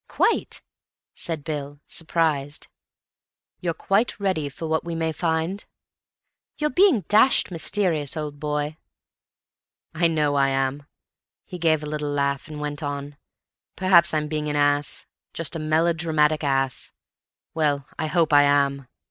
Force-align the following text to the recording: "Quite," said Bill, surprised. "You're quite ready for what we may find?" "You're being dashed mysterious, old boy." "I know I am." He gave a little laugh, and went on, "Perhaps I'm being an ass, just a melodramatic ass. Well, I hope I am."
"Quite," 0.07 0.63
said 1.13 1.43
Bill, 1.43 1.79
surprised. 1.85 2.67
"You're 3.59 3.75
quite 3.75 4.19
ready 4.19 4.49
for 4.49 4.65
what 4.65 4.83
we 4.83 4.95
may 4.95 5.11
find?" 5.11 5.63
"You're 6.57 6.71
being 6.71 7.01
dashed 7.01 7.51
mysterious, 7.51 8.17
old 8.17 8.39
boy." 8.39 8.77
"I 9.93 10.07
know 10.07 10.33
I 10.33 10.47
am." 10.49 10.87
He 11.45 11.59
gave 11.59 11.83
a 11.83 11.85
little 11.85 12.09
laugh, 12.09 12.47
and 12.47 12.59
went 12.59 12.81
on, 12.81 13.15
"Perhaps 13.75 14.11
I'm 14.11 14.27
being 14.27 14.47
an 14.47 14.55
ass, 14.55 15.05
just 15.35 15.55
a 15.55 15.59
melodramatic 15.59 16.43
ass. 16.43 16.91
Well, 17.53 17.85
I 17.99 18.07
hope 18.07 18.33
I 18.33 18.41
am." 18.41 18.87